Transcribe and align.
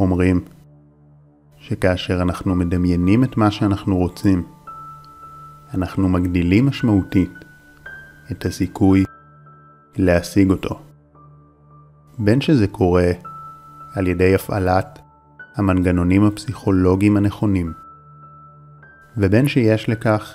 אומרים 0.00 0.40
שכאשר 1.58 2.22
אנחנו 2.22 2.54
מדמיינים 2.54 3.24
את 3.24 3.36
מה 3.36 3.50
שאנחנו 3.50 3.96
רוצים, 3.96 4.42
אנחנו 5.74 6.08
מגדילים 6.08 6.66
משמעותית 6.66 7.32
את 8.30 8.46
הסיכוי 8.46 9.04
להשיג 9.96 10.50
אותו. 10.50 10.80
בין 12.18 12.40
שזה 12.40 12.66
קורה 12.66 13.10
על 13.94 14.06
ידי 14.06 14.34
הפעלת 14.34 14.98
המנגנונים 15.56 16.24
הפסיכולוגיים 16.24 17.16
הנכונים, 17.16 17.72
ובין 19.16 19.48
שיש 19.48 19.88
לכך 19.88 20.34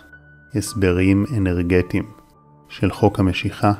הסברים 0.56 1.26
אנרגטיים 1.38 2.06
של 2.70 2.92
חוק 2.92 3.20
המשיכה. 3.20 3.74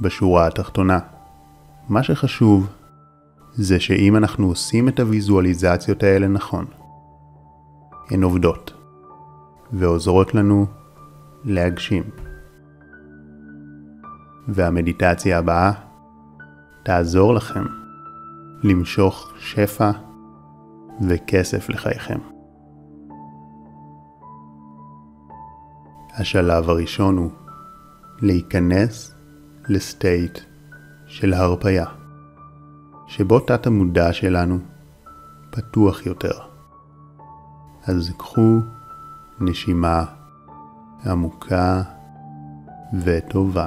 בשורה 0.00 0.46
התחתונה, 0.46 0.98
מה 1.88 2.02
שחשוב 2.02 2.77
זה 3.60 3.80
שאם 3.80 4.16
אנחנו 4.16 4.46
עושים 4.46 4.88
את 4.88 5.00
הוויזואליזציות 5.00 6.02
האלה 6.02 6.28
נכון, 6.28 6.64
הן 8.10 8.22
עובדות 8.22 8.72
ועוזרות 9.72 10.34
לנו 10.34 10.66
להגשים. 11.44 12.02
והמדיטציה 14.48 15.38
הבאה 15.38 15.72
תעזור 16.82 17.34
לכם 17.34 17.64
למשוך 18.62 19.32
שפע 19.38 19.90
וכסף 21.08 21.68
לחייכם. 21.68 22.18
השלב 26.14 26.70
הראשון 26.70 27.16
הוא 27.16 27.30
להיכנס 28.22 29.14
לסטייט 29.68 30.38
של 31.06 31.34
הרפאיה, 31.34 31.97
שבו 33.08 33.40
תת 33.40 33.66
המודע 33.66 34.12
שלנו 34.12 34.58
פתוח 35.50 36.06
יותר. 36.06 36.38
אז 37.86 38.12
קחו 38.16 38.56
נשימה 39.40 40.04
עמוקה 41.06 41.82
וטובה. 43.04 43.66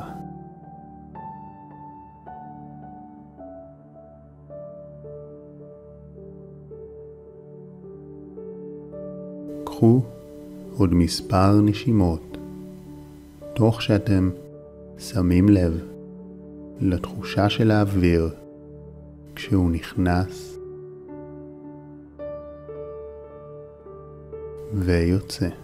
קחו 9.64 10.02
עוד 10.78 10.94
מספר 10.94 11.62
נשימות, 11.62 12.38
תוך 13.54 13.82
שאתם 13.82 14.30
שמים 14.98 15.50
לב 15.50 15.82
לתחושה 16.80 17.50
של 17.50 17.72
האוויר 17.72 18.41
כשהוא 19.42 19.72
נכנס 19.72 20.60
ויוצא. 24.74 25.61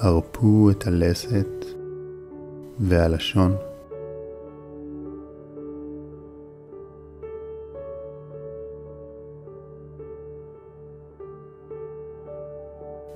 הרפו 0.00 0.70
את 0.70 0.86
הלסת 0.86 1.64
והלשון. 2.80 3.56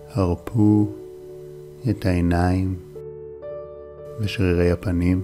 הרפו 0.09 0.89
את 1.91 2.07
העיניים 2.07 2.77
ושרירי 4.21 4.71
הפנים. 4.71 5.21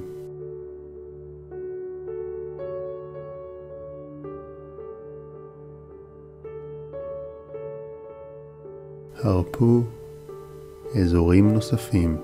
הרפו 9.22 9.82
אזורים 10.96 11.52
נוספים 11.52 12.16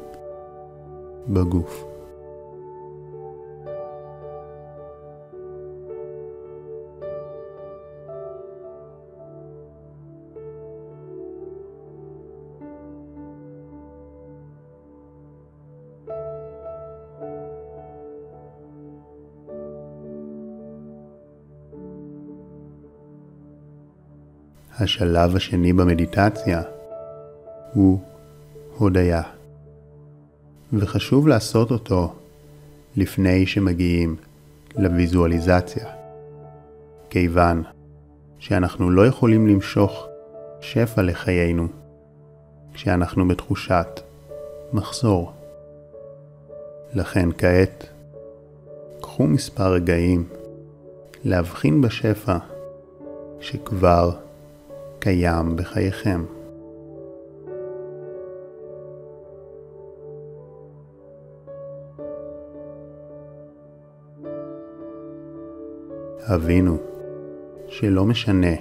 בגוף. 1.29 1.85
השלב 24.81 25.37
השני 25.37 25.73
במדיטציה 25.73 26.63
הוא 27.75 27.99
הודיה, 28.79 29.23
וחשוב 30.73 31.29
לעשות 31.29 31.71
אותו 31.71 32.15
לפני 32.97 33.47
שמגיעים 33.47 34.17
לויזואליזציה, 34.77 35.87
כיוון 37.11 37.63
שאנחנו 38.39 38.91
לא 38.91 39.07
יכולים 39.07 39.47
למשוך 39.47 40.07
שפע 40.61 41.03
לחיינו 41.03 41.67
כשאנחנו 42.75 43.29
בתחושת 43.29 44.01
מחסור. 44.73 45.33
לכן 46.95 47.29
כעת, 47.39 47.87
קחו 49.01 49.27
מספר 49.27 49.73
רגעים 49.73 50.29
להבחין 51.25 51.83
בשפע 51.83 52.37
שכבר 53.41 54.11
קיים 54.99 55.57
בחייכם. 55.57 56.25
הבינו 66.27 66.77
שלא 67.69 68.05
משנה 68.05 68.55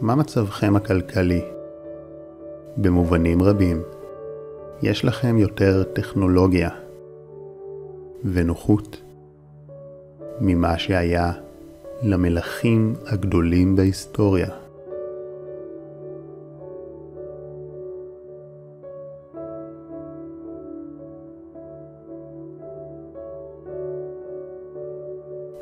מה 0.00 0.14
מצבכם 0.14 0.76
הכלכלי, 0.76 1.42
במובנים 2.76 3.42
רבים 3.42 3.82
יש 4.82 5.04
לכם 5.04 5.38
יותר 5.38 5.82
טכנולוגיה 5.82 6.70
ונוחות 8.24 9.00
ממה 10.40 10.78
שהיה 10.78 11.32
למלכים 12.02 12.94
הגדולים 13.06 13.76
בהיסטוריה. 13.76 14.48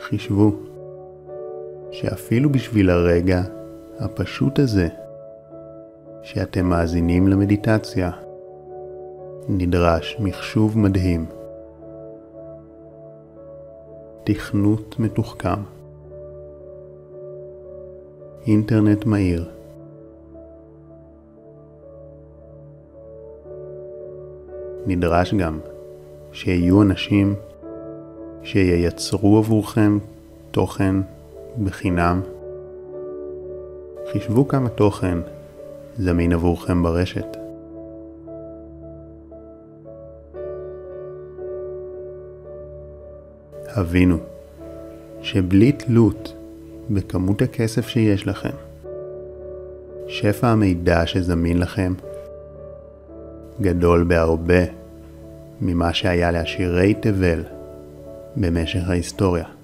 חישבו 0.01 0.70
שאפילו 1.91 2.51
בשביל 2.51 2.91
הרגע 2.91 3.43
הפשוט 3.99 4.59
הזה 4.59 4.89
שאתם 6.23 6.67
מאזינים 6.67 7.29
למדיטציה, 7.29 8.11
נדרש 9.49 10.17
מחשוב 10.21 10.79
מדהים. 10.79 11.27
תכנות 14.25 14.99
מתוחכם. 14.99 15.63
אינטרנט 18.47 19.05
מהיר. 19.05 19.51
נדרש 24.87 25.35
גם 25.35 25.59
שיהיו 26.33 26.83
אנשים 26.83 27.35
שייצרו 28.43 29.39
עבורכם 29.39 29.99
תוכן 30.51 30.95
בחינם. 31.65 32.21
חישבו 34.13 34.49
כמה 34.49 34.69
תוכן 34.69 35.19
זמין 35.99 36.33
עבורכם 36.33 36.83
ברשת. 36.83 37.37
הבינו 43.69 44.17
שבלי 45.23 45.73
תלות 45.73 46.35
בכמות 46.91 47.43
הכסף 47.43 47.89
שיש 47.89 48.27
לכם, 48.27 48.57
שפע 50.09 50.49
המידע 50.49 51.07
שזמין 51.07 51.59
לכם 51.59 51.95
גדול 53.61 54.05
בהרבה 54.05 54.65
ממה 55.61 55.95
שהיה 55.95 56.31
לעשירי 56.31 56.95
תבל 56.95 57.43
במשך 58.37 58.89
ההיסטוריה. 58.89 59.60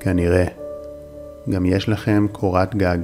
כנראה 0.00 0.44
גם 1.50 1.66
יש 1.66 1.88
לכם 1.88 2.26
קורת 2.32 2.74
גג, 2.74 2.98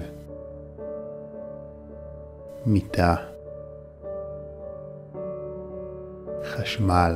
מיטה, 2.67 3.15
חשמל, 6.45 7.15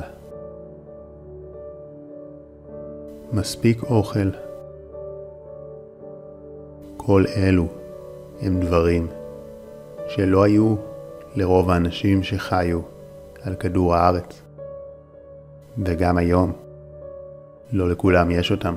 מספיק 3.33 3.83
אוכל. 3.83 4.29
כל 6.97 7.23
אלו 7.37 7.67
הם 8.41 8.59
דברים 8.59 9.07
שלא 10.07 10.43
היו 10.43 10.75
לרוב 11.35 11.69
האנשים 11.69 12.23
שחיו 12.23 12.79
על 13.43 13.55
כדור 13.55 13.95
הארץ. 13.95 14.41
וגם 15.77 16.17
היום 16.17 16.51
לא 17.71 17.89
לכולם 17.89 18.31
יש 18.31 18.51
אותם. 18.51 18.75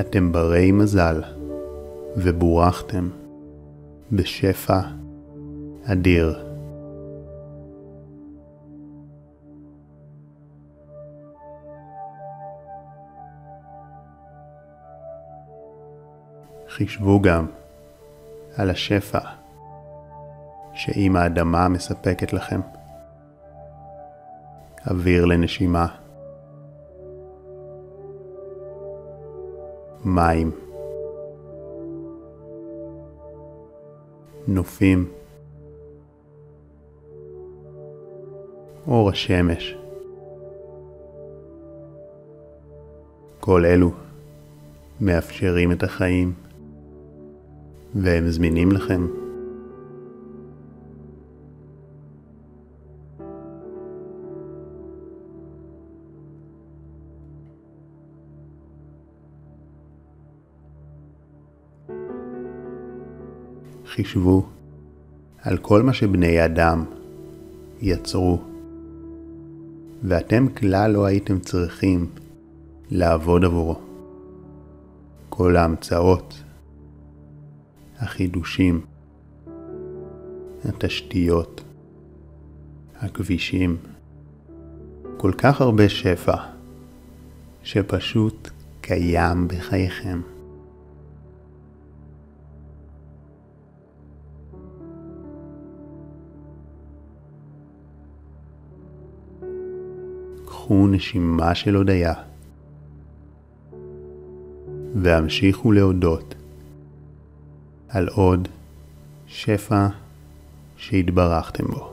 אתם 0.00 0.32
ברי 0.32 0.72
מזל 0.72 1.22
ובורכתם 2.16 3.10
בשפע 4.12 4.80
אדיר. 5.84 6.52
חישבו 16.68 17.20
גם 17.20 17.46
על 18.56 18.70
השפע 18.70 19.18
שאם 20.74 21.16
האדמה 21.16 21.68
מספקת 21.68 22.32
לכם. 22.32 22.60
אוויר 24.90 25.24
לנשימה, 25.24 25.86
מים, 30.04 30.50
נופים, 34.48 35.08
אור 38.86 39.10
השמש. 39.10 39.76
כל 43.40 43.64
אלו 43.64 43.90
מאפשרים 45.00 45.72
את 45.72 45.82
החיים 45.82 46.32
והם 47.94 48.28
זמינים 48.28 48.72
לכם. 48.72 49.21
חישבו 63.94 64.46
על 65.42 65.58
כל 65.58 65.82
מה 65.82 65.92
שבני 65.92 66.44
אדם 66.44 66.84
יצרו, 67.80 68.42
ואתם 70.02 70.48
כלל 70.48 70.90
לא 70.90 71.04
הייתם 71.04 71.38
צריכים 71.38 72.06
לעבוד 72.90 73.44
עבורו. 73.44 73.80
כל 75.28 75.56
ההמצאות, 75.56 76.42
החידושים, 77.98 78.80
התשתיות, 80.64 81.60
הכבישים, 83.00 83.76
כל 85.16 85.32
כך 85.38 85.60
הרבה 85.60 85.88
שפע 85.88 86.36
שפשוט 87.62 88.50
קיים 88.80 89.48
בחייכם. 89.48 90.20
קחו 100.62 100.86
נשימה 100.86 101.54
של 101.54 101.74
הודיה 101.74 102.14
והמשיכו 104.94 105.72
להודות 105.72 106.34
על 107.88 108.08
עוד 108.08 108.48
שפע 109.26 109.86
שהתברכתם 110.76 111.66
בו. 111.66 111.91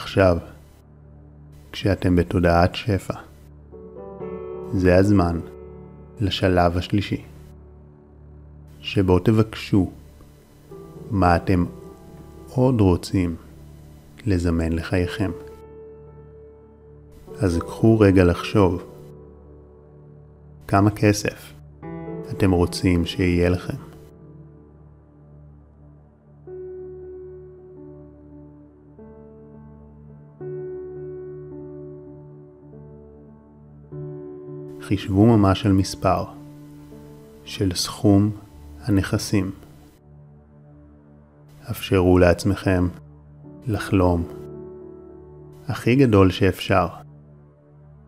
עכשיו, 0.00 0.38
כשאתם 1.72 2.16
בתודעת 2.16 2.74
שפע, 2.74 3.14
זה 4.74 4.96
הזמן 4.96 5.40
לשלב 6.20 6.76
השלישי, 6.76 7.22
שבו 8.80 9.18
תבקשו 9.18 9.90
מה 11.10 11.36
אתם 11.36 11.64
עוד 12.48 12.80
רוצים 12.80 13.36
לזמן 14.26 14.72
לחייכם. 14.72 15.30
אז 17.38 17.58
קחו 17.58 18.00
רגע 18.00 18.24
לחשוב 18.24 18.82
כמה 20.68 20.90
כסף 20.90 21.52
אתם 22.30 22.50
רוצים 22.50 23.06
שיהיה 23.06 23.48
לכם. 23.48 23.89
חישבו 34.90 35.26
ממש 35.26 35.66
על 35.66 35.72
מספר 35.72 36.24
של 37.44 37.74
סכום 37.74 38.30
הנכסים. 38.84 39.50
אפשרו 41.70 42.18
לעצמכם 42.18 42.88
לחלום 43.66 44.24
הכי 45.68 45.96
גדול 45.96 46.30
שאפשר, 46.30 46.88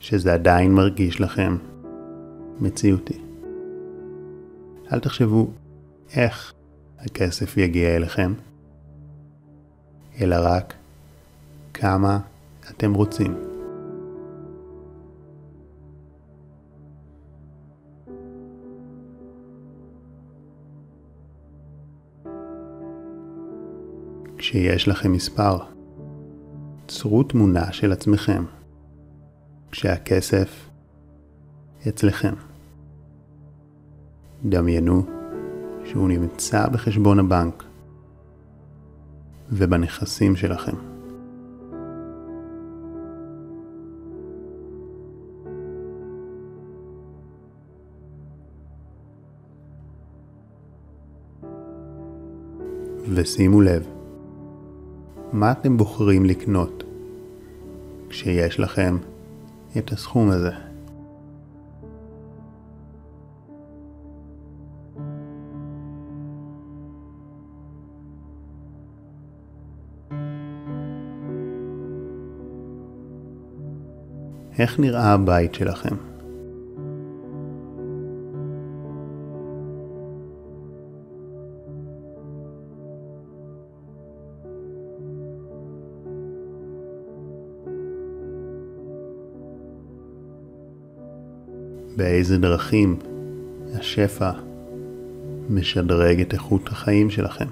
שזה 0.01 0.35
עדיין 0.35 0.75
מרגיש 0.75 1.21
לכם 1.21 1.57
מציאותי. 2.61 3.21
אל 4.93 5.01
תחשבו 5.01 5.51
איך 6.17 6.53
הכסף 6.99 7.57
יגיע 7.57 7.97
אליכם, 7.97 8.33
אלא 10.21 10.37
רק 10.41 10.75
כמה 11.75 12.19
אתם 12.71 12.95
רוצים. 12.95 13.52
כשיש 24.53 24.89
לכם 24.89 25.13
מספר. 25.13 25.59
צרו 26.89 27.23
תמונה 27.23 27.73
של 27.73 27.93
עצמכם, 27.93 28.45
כשהכסף 29.71 30.71
אצלכם. 31.89 32.35
דמיינו 34.45 35.03
שהוא 35.85 36.09
נמצא 36.09 36.69
בחשבון 36.69 37.19
הבנק 37.19 37.65
ובנכסים 39.53 40.37
שלכם. 40.37 40.77
ושימו 53.15 53.61
לב, 53.61 54.02
מה 55.33 55.53
אתם 55.53 55.77
בוחרים 55.77 56.25
לקנות 56.25 56.85
כשיש 58.09 58.61
לכם 58.61 58.97
את 59.79 59.93
הסכום 59.93 60.31
הזה. 60.31 60.51
איך 74.59 74.81
נראה 74.81 75.13
הבית 75.13 75.55
שלכם? 75.55 76.12
באיזה 92.03 92.39
דרכים 92.39 92.99
השפע 93.75 94.31
משדרג 95.49 96.21
את 96.21 96.33
איכות 96.33 96.69
החיים 96.69 97.11
שלכם. 97.11 97.47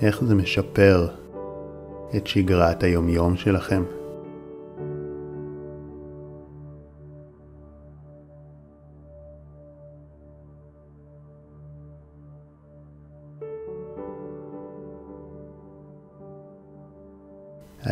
איך 0.00 0.24
זה 0.24 0.34
משפר 0.34 1.08
את 2.16 2.26
שגרת 2.26 2.82
היומיום 2.82 3.36
שלכם? 3.36 3.82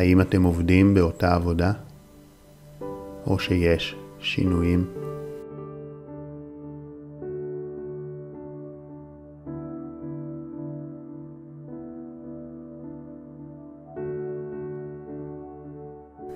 האם 0.00 0.20
אתם 0.20 0.42
עובדים 0.42 0.94
באותה 0.94 1.34
עבודה? 1.34 1.72
או 3.26 3.38
שיש 3.38 3.94
שינויים? 4.18 4.86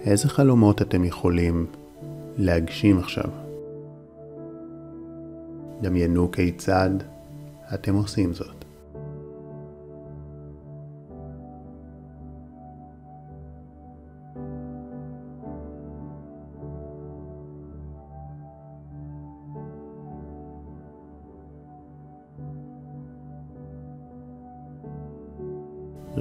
איזה 0.07 0.29
חלומות 0.29 0.83
אתם 0.83 1.05
יכולים 1.05 1.67
להגשים 2.37 2.99
עכשיו? 2.99 3.31
דמיינו 5.81 6.31
כיצד 6.31 6.91
אתם 7.75 7.95
עושים 7.95 8.35
זאת. 8.35 8.54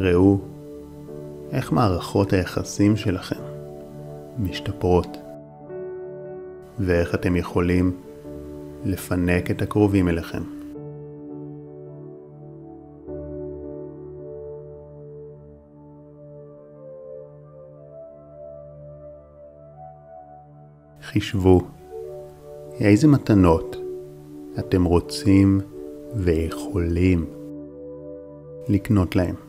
ראו 0.03 0.37
איך 1.51 1.71
מערכות 1.71 2.33
היחסים 2.33 2.95
שלכם 2.95 3.41
משתפרות 4.39 5.17
ואיך 6.79 7.15
אתם 7.15 7.35
יכולים 7.35 7.97
לפנק 8.85 9.51
את 9.51 9.61
הקרובים 9.61 10.09
אליכם. 10.09 10.43
חישבו 21.01 21.61
איזה 22.79 23.07
מתנות 23.07 23.75
אתם 24.59 24.83
רוצים 24.83 25.61
ויכולים 26.15 27.25
לקנות 28.67 29.15
להם. 29.15 29.42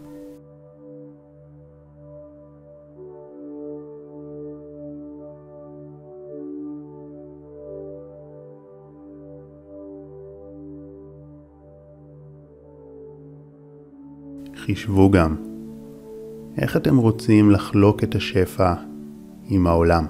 חישבו 14.64 15.10
גם 15.10 15.36
איך 16.58 16.76
אתם 16.76 16.96
רוצים 16.96 17.50
לחלוק 17.50 18.04
את 18.04 18.14
השפע 18.14 18.74
עם 19.48 19.66
העולם. 19.66 20.06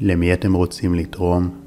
למי 0.00 0.32
אתם 0.32 0.52
רוצים 0.52 0.94
לתרום? 0.94 1.61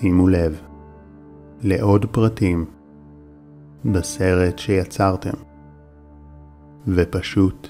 שימו 0.00 0.28
לב 0.28 0.60
לעוד 1.62 2.06
פרטים 2.12 2.64
בסרט 3.84 4.58
שיצרתם 4.58 5.36
ופשוט 6.88 7.68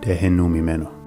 תהנו 0.00 0.48
ממנו. 0.48 1.05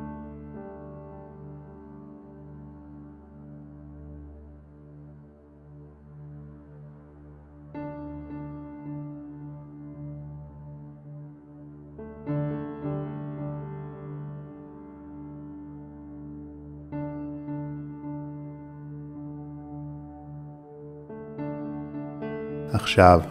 עכשיו, 22.99 23.21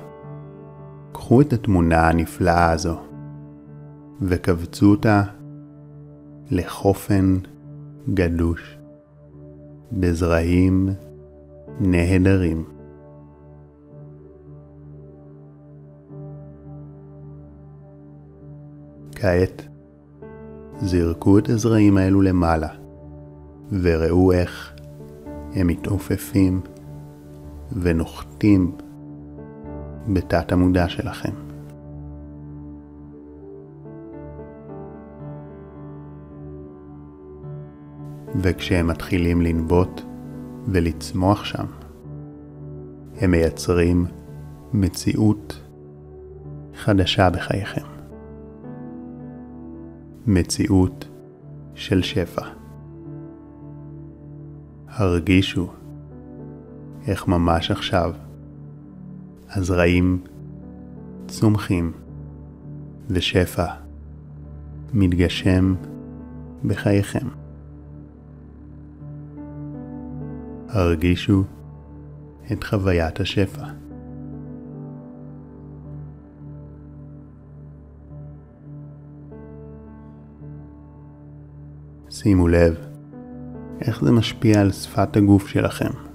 קחו 1.12 1.40
את 1.40 1.52
התמונה 1.52 2.08
הנפלאה 2.08 2.70
הזו 2.70 2.96
וקבצו 4.22 4.90
אותה 4.90 5.22
לחופן 6.50 7.36
גדוש 8.14 8.78
בזרעים 9.92 10.88
נהדרים. 11.80 12.64
כעת 19.14 19.68
זרקו 20.80 21.38
את 21.38 21.48
הזרעים 21.48 21.96
האלו 21.96 22.22
למעלה 22.22 22.68
וראו 23.72 24.32
איך 24.32 24.76
הם 25.54 25.66
מתעופפים 25.66 26.60
ונוחתים 27.72 28.72
בתת 30.12 30.52
המודע 30.52 30.88
שלכם. 30.88 31.32
וכשהם 38.36 38.86
מתחילים 38.86 39.42
לנבוט 39.42 40.00
ולצמוח 40.66 41.44
שם, 41.44 41.66
הם 43.20 43.30
מייצרים 43.30 44.06
מציאות 44.72 45.60
חדשה 46.74 47.30
בחייכם. 47.30 47.84
מציאות 50.26 51.08
של 51.74 52.02
שפע. 52.02 52.42
הרגישו 54.88 55.68
איך 57.06 57.28
ממש 57.28 57.70
עכשיו 57.70 58.14
הזרעים 59.50 60.22
צומחים 61.28 61.92
ושפע 63.08 63.66
מתגשם 64.92 65.74
בחייכם. 66.64 67.28
הרגישו 70.68 71.44
את 72.52 72.64
חוויית 72.64 73.20
השפע. 73.20 73.64
שימו 82.10 82.48
לב 82.48 82.74
איך 83.80 84.04
זה 84.04 84.12
משפיע 84.12 84.60
על 84.60 84.72
שפת 84.72 85.16
הגוף 85.16 85.48
שלכם. 85.48 86.07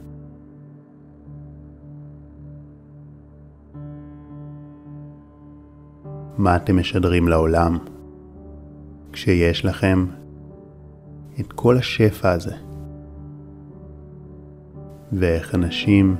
מה 6.38 6.56
אתם 6.56 6.80
משדרים 6.80 7.28
לעולם 7.28 7.78
כשיש 9.12 9.66
לכם 9.66 10.06
את 11.40 11.54
כל 11.54 11.78
השפע 11.78 12.32
הזה, 12.32 12.56
ואיך 15.12 15.56
אנשים 15.56 16.16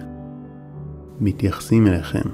מתייחסים 1.20 1.88
אליכם. 1.88 2.30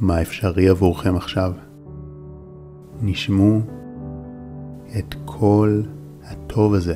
מה 0.00 0.22
אפשרי 0.22 0.68
עבורכם 0.68 1.16
עכשיו? 1.16 1.52
נשמו 3.02 3.58
את 4.98 5.14
כל 5.24 5.82
הטוב 6.24 6.74
הזה. 6.74 6.94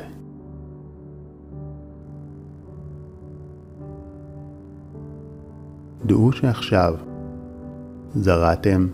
דעו 6.06 6.32
שעכשיו 6.32 6.94
זרעתם 8.14 8.86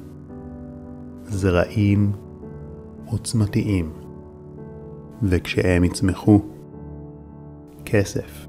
זרעים 1.25 2.13
עוצמתיים, 3.05 3.91
וכשהם 5.23 5.85
יצמחו, 5.85 6.41
כסף 7.85 8.47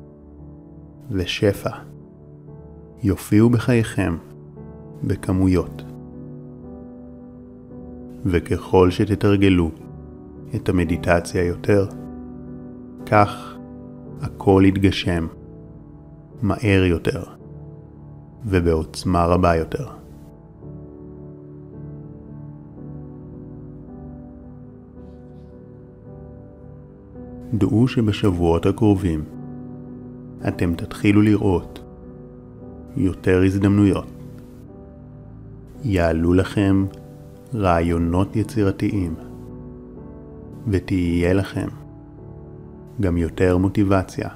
ושפע 1.12 1.70
יופיעו 3.04 3.50
בחייכם 3.50 4.18
בכמויות. 5.04 5.84
וככל 8.26 8.92
שתתרגלו 8.92 9.72
את 10.56 10.70
המדיטציה 10.70 11.44
יותר, 11.44 11.88
כך 13.06 13.58
הכל 14.22 14.64
יתגשם 14.66 15.28
מהר 16.42 16.84
יותר 16.84 17.24
ובעוצמה 18.46 19.26
רבה 19.26 19.56
יותר. 19.56 19.88
דעו 27.54 27.88
שבשבועות 27.88 28.66
הקרובים 28.66 29.24
אתם 30.48 30.74
תתחילו 30.76 31.22
לראות 31.22 31.80
יותר 32.98 33.42
הזדמנויות. 33.46 34.08
יעלו 35.84 36.34
לכם 36.34 36.86
רעיונות 37.54 38.36
יצירתיים, 38.36 39.16
ותהיה 40.68 41.34
לכם 41.34 41.68
גם 43.00 43.18
יותר 43.18 43.58
מוטיבציה 43.58 44.30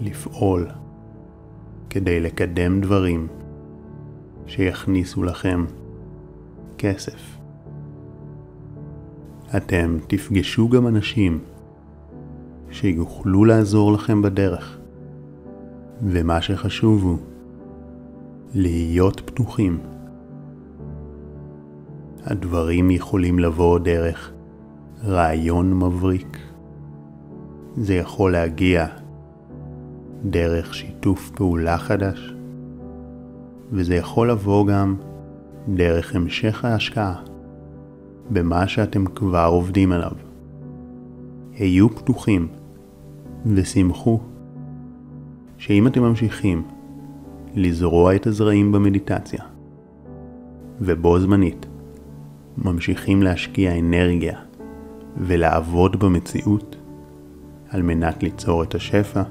לפעול 0.00 0.66
כדי 1.90 2.20
לקדם 2.20 2.80
דברים 2.80 3.26
שיכניסו 4.46 5.22
לכם 5.22 5.64
כסף. 6.78 7.38
אתם 9.56 9.98
תפגשו 10.06 10.68
גם 10.68 10.86
אנשים 10.86 11.38
שיוכלו 12.70 13.44
לעזור 13.44 13.92
לכם 13.92 14.22
בדרך, 14.22 14.78
ומה 16.02 16.42
שחשוב 16.42 17.02
הוא 17.02 17.18
להיות 18.54 19.20
פתוחים. 19.20 19.78
הדברים 22.24 22.90
יכולים 22.90 23.38
לבוא 23.38 23.78
דרך 23.78 24.33
רעיון 25.06 25.74
מבריק. 25.74 26.38
זה 27.76 27.94
יכול 27.94 28.32
להגיע 28.32 28.86
דרך 30.24 30.74
שיתוף 30.74 31.30
פעולה 31.30 31.78
חדש, 31.78 32.34
וזה 33.72 33.94
יכול 33.94 34.30
לבוא 34.30 34.66
גם 34.66 34.96
דרך 35.68 36.16
המשך 36.16 36.64
ההשקעה 36.64 37.22
במה 38.30 38.68
שאתם 38.68 39.04
כבר 39.04 39.48
עובדים 39.50 39.92
עליו. 39.92 40.12
היו 41.58 41.90
פתוחים 41.90 42.48
ושמחו 43.46 44.20
שאם 45.58 45.86
אתם 45.86 46.02
ממשיכים 46.02 46.62
לזרוע 47.54 48.16
את 48.16 48.26
הזרעים 48.26 48.72
במדיטציה, 48.72 49.42
ובו 50.80 51.20
זמנית 51.20 51.66
ממשיכים 52.58 53.22
להשקיע 53.22 53.78
אנרגיה 53.78 54.38
ולעבוד 55.16 55.96
במציאות 55.96 56.76
על 57.68 57.82
מנת 57.82 58.22
ליצור 58.22 58.62
את 58.62 58.74
השפע, 58.74 59.22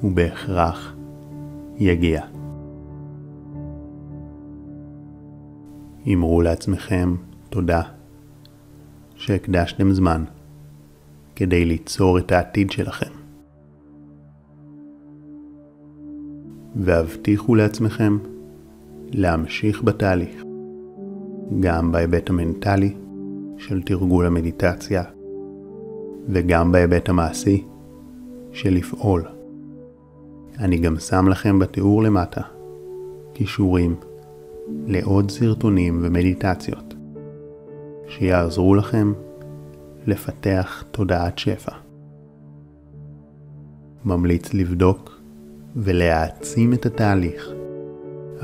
הוא 0.00 0.12
בהכרח 0.12 0.94
יגיע. 1.76 2.22
אמרו 6.12 6.42
לעצמכם 6.42 7.14
תודה 7.50 7.82
שהקדשתם 9.14 9.92
זמן 9.92 10.24
כדי 11.36 11.64
ליצור 11.64 12.18
את 12.18 12.32
העתיד 12.32 12.70
שלכם. 12.70 13.10
והבטיחו 16.76 17.54
לעצמכם 17.54 18.18
להמשיך 19.10 19.82
בתהליך, 19.82 20.42
גם 21.60 21.92
בהיבט 21.92 22.30
המנטלי 22.30 22.94
של 23.62 23.82
תרגול 23.82 24.26
המדיטציה, 24.26 25.02
וגם 26.28 26.72
בהיבט 26.72 27.08
המעשי 27.08 27.64
של 28.52 28.74
לפעול. 28.74 29.24
אני 30.58 30.78
גם 30.78 30.98
שם 30.98 31.28
לכם 31.28 31.58
בתיאור 31.58 32.02
למטה 32.02 32.40
קישורים 33.32 33.94
לעוד 34.86 35.30
סרטונים 35.30 36.00
ומדיטציות 36.02 36.94
שיעזרו 38.08 38.74
לכם 38.74 39.12
לפתח 40.06 40.84
תודעת 40.90 41.38
שפע. 41.38 41.72
ממליץ 44.04 44.54
לבדוק 44.54 45.20
ולהעצים 45.76 46.72
את 46.72 46.86
התהליך 46.86 47.48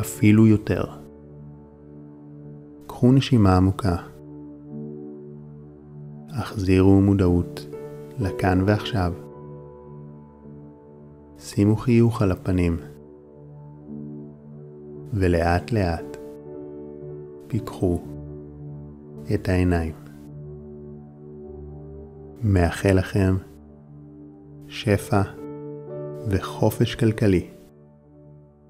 אפילו 0.00 0.46
יותר. 0.46 0.84
קחו 2.86 3.12
נשימה 3.12 3.56
עמוקה. 3.56 3.96
החזירו 6.38 7.00
מודעות 7.00 7.66
לכאן 8.18 8.62
ועכשיו. 8.66 9.12
שימו 11.38 11.76
חיוך 11.76 12.22
על 12.22 12.32
הפנים, 12.32 12.76
ולאט 15.12 15.72
לאט 15.72 16.16
פיקחו 17.46 18.00
את 19.34 19.48
העיניים. 19.48 19.94
מאחל 22.42 22.92
לכם 22.92 23.36
שפע 24.68 25.22
וחופש 26.28 26.94
כלכלי. 26.94 27.46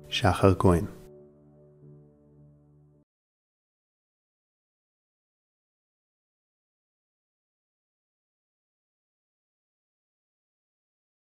שחר 0.08 0.54
כהן 0.58 0.84